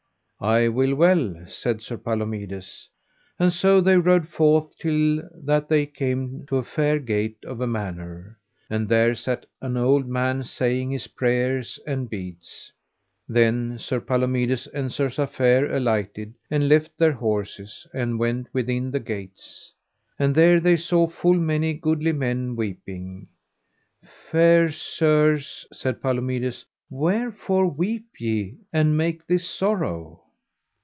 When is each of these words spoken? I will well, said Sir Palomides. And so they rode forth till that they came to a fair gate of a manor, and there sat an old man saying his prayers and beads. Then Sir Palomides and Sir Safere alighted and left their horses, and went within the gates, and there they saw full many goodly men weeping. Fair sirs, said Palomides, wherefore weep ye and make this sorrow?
I 0.43 0.69
will 0.69 0.95
well, 0.95 1.45
said 1.45 1.83
Sir 1.83 1.97
Palomides. 1.97 2.89
And 3.37 3.53
so 3.53 3.79
they 3.79 3.95
rode 3.95 4.27
forth 4.27 4.75
till 4.79 5.21
that 5.35 5.69
they 5.69 5.85
came 5.85 6.47
to 6.47 6.57
a 6.57 6.63
fair 6.63 6.97
gate 6.97 7.37
of 7.45 7.61
a 7.61 7.67
manor, 7.67 8.39
and 8.67 8.89
there 8.89 9.13
sat 9.13 9.45
an 9.61 9.77
old 9.77 10.07
man 10.07 10.41
saying 10.43 10.89
his 10.89 11.05
prayers 11.05 11.79
and 11.85 12.09
beads. 12.09 12.71
Then 13.29 13.77
Sir 13.77 13.99
Palomides 14.01 14.65
and 14.65 14.91
Sir 14.91 15.09
Safere 15.09 15.71
alighted 15.75 16.33
and 16.49 16.67
left 16.67 16.97
their 16.97 17.13
horses, 17.13 17.85
and 17.93 18.17
went 18.17 18.47
within 18.51 18.89
the 18.89 18.99
gates, 18.99 19.71
and 20.17 20.33
there 20.33 20.59
they 20.59 20.75
saw 20.75 21.05
full 21.05 21.37
many 21.37 21.71
goodly 21.75 22.13
men 22.13 22.55
weeping. 22.55 23.27
Fair 24.31 24.71
sirs, 24.71 25.67
said 25.71 26.01
Palomides, 26.01 26.65
wherefore 26.89 27.67
weep 27.67 28.07
ye 28.17 28.57
and 28.73 28.97
make 28.97 29.27
this 29.27 29.47
sorrow? 29.47 30.17